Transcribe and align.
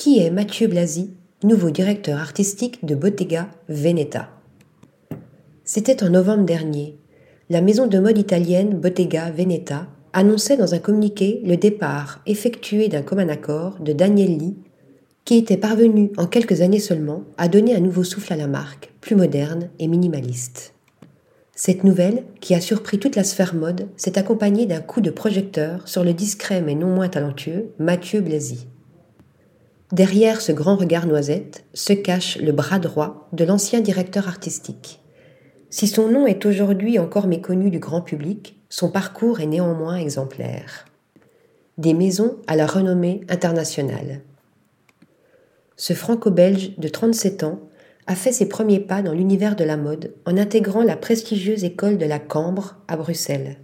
Qui 0.00 0.18
est 0.20 0.30
Mathieu 0.30 0.66
Blasi, 0.66 1.10
nouveau 1.44 1.68
directeur 1.68 2.18
artistique 2.18 2.86
de 2.86 2.94
Bottega 2.94 3.50
Veneta? 3.68 4.30
C'était 5.62 6.02
en 6.02 6.08
novembre 6.08 6.46
dernier. 6.46 6.96
La 7.50 7.60
maison 7.60 7.86
de 7.86 7.98
mode 7.98 8.16
italienne 8.16 8.80
Bottega 8.80 9.30
Veneta 9.30 9.88
annonçait 10.14 10.56
dans 10.56 10.72
un 10.72 10.78
communiqué 10.78 11.42
le 11.44 11.58
départ 11.58 12.22
effectué 12.24 12.88
d'un 12.88 13.02
commun 13.02 13.28
accord 13.28 13.78
de 13.80 13.92
Daniel 13.92 14.38
Lee, 14.38 14.56
qui 15.26 15.36
était 15.36 15.58
parvenu 15.58 16.12
en 16.16 16.26
quelques 16.26 16.62
années 16.62 16.80
seulement 16.80 17.24
à 17.36 17.48
donner 17.48 17.76
un 17.76 17.80
nouveau 17.80 18.02
souffle 18.02 18.32
à 18.32 18.36
la 18.36 18.46
marque, 18.46 18.94
plus 19.02 19.16
moderne 19.16 19.68
et 19.78 19.86
minimaliste. 19.86 20.72
Cette 21.54 21.84
nouvelle, 21.84 22.24
qui 22.40 22.54
a 22.54 22.62
surpris 22.62 22.98
toute 22.98 23.16
la 23.16 23.24
sphère 23.24 23.54
mode, 23.54 23.88
s'est 23.98 24.16
accompagnée 24.16 24.64
d'un 24.64 24.80
coup 24.80 25.02
de 25.02 25.10
projecteur 25.10 25.86
sur 25.86 26.04
le 26.04 26.14
discret 26.14 26.62
mais 26.62 26.74
non 26.74 26.88
moins 26.88 27.10
talentueux 27.10 27.72
Mathieu 27.78 28.22
Blasi. 28.22 28.66
Derrière 29.92 30.40
ce 30.40 30.52
grand 30.52 30.76
regard 30.76 31.06
noisette 31.06 31.64
se 31.74 31.92
cache 31.92 32.38
le 32.38 32.52
bras 32.52 32.78
droit 32.78 33.28
de 33.32 33.44
l'ancien 33.44 33.80
directeur 33.80 34.28
artistique. 34.28 35.00
Si 35.68 35.88
son 35.88 36.08
nom 36.08 36.26
est 36.26 36.46
aujourd'hui 36.46 37.00
encore 37.00 37.26
méconnu 37.26 37.70
du 37.70 37.80
grand 37.80 38.00
public, 38.00 38.56
son 38.68 38.88
parcours 38.88 39.40
est 39.40 39.46
néanmoins 39.46 39.96
exemplaire. 39.96 40.86
Des 41.76 41.92
maisons 41.92 42.36
à 42.46 42.54
la 42.54 42.66
renommée 42.66 43.22
internationale. 43.28 44.20
Ce 45.76 45.92
franco-belge 45.92 46.76
de 46.78 46.88
37 46.88 47.42
ans 47.42 47.58
a 48.06 48.14
fait 48.14 48.32
ses 48.32 48.48
premiers 48.48 48.80
pas 48.80 49.02
dans 49.02 49.12
l'univers 49.12 49.56
de 49.56 49.64
la 49.64 49.76
mode 49.76 50.14
en 50.24 50.36
intégrant 50.36 50.82
la 50.82 50.96
prestigieuse 50.96 51.64
école 51.64 51.98
de 51.98 52.06
la 52.06 52.20
Cambre 52.20 52.76
à 52.86 52.96
Bruxelles. 52.96 53.56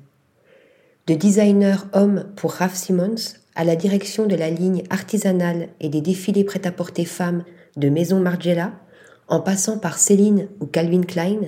De 1.06 1.14
designer 1.14 1.86
homme 1.92 2.24
pour 2.34 2.50
Ralph 2.50 2.74
Simmons 2.74 3.36
à 3.54 3.62
la 3.62 3.76
direction 3.76 4.26
de 4.26 4.34
la 4.34 4.50
ligne 4.50 4.82
artisanale 4.90 5.68
et 5.78 5.88
des 5.88 6.00
défilés 6.00 6.42
prêt-à-porter 6.42 7.04
femmes 7.04 7.44
de 7.76 7.88
Maison 7.88 8.18
Margiela, 8.18 8.72
en 9.28 9.38
passant 9.38 9.78
par 9.78 9.98
Céline 9.98 10.48
ou 10.58 10.66
Calvin 10.66 11.02
Klein, 11.02 11.40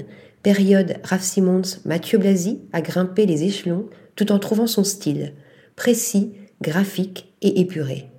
période 0.44 0.98
Ralph 1.02 1.22
Simmons, 1.22 1.80
Mathieu 1.84 2.18
Blasi 2.18 2.60
a 2.72 2.80
grimpé 2.80 3.26
les 3.26 3.42
échelons 3.42 3.86
tout 4.14 4.30
en 4.30 4.38
trouvant 4.38 4.68
son 4.68 4.84
style, 4.84 5.34
précis, 5.74 6.34
graphique 6.62 7.34
et 7.42 7.60
épuré. 7.60 8.10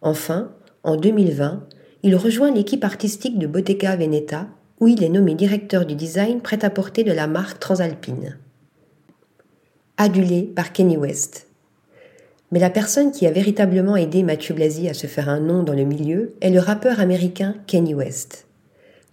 Enfin, 0.00 0.52
en 0.82 0.96
2020, 0.96 1.66
il 2.02 2.16
rejoint 2.16 2.52
l'équipe 2.52 2.84
artistique 2.84 3.38
de 3.38 3.46
Bottega 3.46 3.96
Veneta, 3.96 4.48
où 4.80 4.88
il 4.88 5.04
est 5.04 5.10
nommé 5.10 5.34
directeur 5.34 5.84
du 5.84 5.94
design 5.94 6.40
prêt-à-porter 6.40 7.04
de 7.04 7.12
la 7.12 7.26
marque 7.26 7.58
Transalpine. 7.60 8.38
Adulé 9.98 10.42
par 10.42 10.74
Kenny 10.74 10.98
West. 10.98 11.46
Mais 12.52 12.58
la 12.58 12.68
personne 12.68 13.12
qui 13.12 13.26
a 13.26 13.30
véritablement 13.30 13.96
aidé 13.96 14.22
Mathieu 14.22 14.54
Blasi 14.54 14.90
à 14.90 14.94
se 14.94 15.06
faire 15.06 15.30
un 15.30 15.40
nom 15.40 15.62
dans 15.62 15.72
le 15.72 15.84
milieu 15.84 16.34
est 16.42 16.50
le 16.50 16.60
rappeur 16.60 17.00
américain 17.00 17.54
Kenny 17.66 17.94
West. 17.94 18.46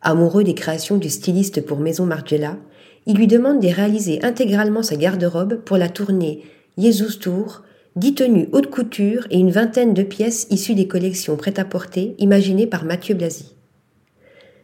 Amoureux 0.02 0.44
des 0.44 0.56
créations 0.56 0.98
du 0.98 1.10
styliste 1.10 1.66
pour 1.66 1.80
Maison 1.80 2.06
Margiela, 2.06 2.58
il 3.06 3.16
lui 3.16 3.28
demande 3.28 3.62
de 3.62 3.70
réaliser 3.70 4.22
intégralement 4.26 4.84
sa 4.84 4.98
garde-robe 4.98 5.62
pour 5.64 5.78
la 5.78 5.88
tournée 5.88 6.44
Jesus 6.78 7.18
Tour 7.18 7.62
dix 7.96 8.14
tenues 8.14 8.50
haute 8.52 8.70
couture 8.70 9.26
et 9.32 9.40
une 9.40 9.52
vingtaine 9.52 9.94
de 9.94 10.04
pièces 10.04 10.48
issues 10.50 10.76
des 10.76 10.90
collections 10.90 11.38
prêt-à-porter 11.38 12.14
imaginées 12.18 12.68
par 12.68 12.84
Mathieu 12.84 13.16
Blasi. 13.16 13.56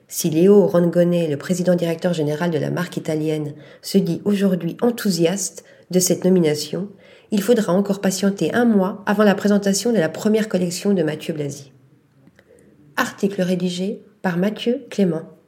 Si 0.10 0.30
Léo 0.30 0.68
Rongone, 0.68 1.30
le 1.30 1.38
président 1.38 1.76
directeur 1.76 2.12
général 2.12 2.52
de 2.52 2.58
la 2.58 2.72
marque 2.72 2.98
italienne, 2.98 3.54
se 3.82 3.98
dit 3.98 4.22
aujourd'hui 4.26 4.76
enthousiaste 4.82 5.64
de 5.92 6.00
cette 6.00 6.26
nomination, 6.26 6.90
il 7.32 7.42
faudra 7.42 7.74
encore 7.74 8.02
patienter 8.02 8.54
un 8.54 8.66
mois 8.66 9.04
avant 9.06 9.24
la 9.24 9.36
présentation 9.36 9.92
de 9.92 9.98
la 9.98 10.10
première 10.10 10.50
collection 10.50 10.94
de 10.94 11.04
Mathieu 11.04 11.34
Blasi. 11.34 11.72
Article 12.96 13.42
rédigé 13.42 14.04
par 14.22 14.38
Mathieu 14.38 14.86
Clément. 14.90 15.39